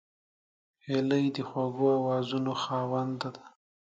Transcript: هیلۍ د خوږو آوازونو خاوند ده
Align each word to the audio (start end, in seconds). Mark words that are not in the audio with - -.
هیلۍ 0.85 1.25
د 1.35 1.37
خوږو 1.49 1.85
آوازونو 1.99 2.51
خاوند 2.63 3.13
ده 3.35 3.43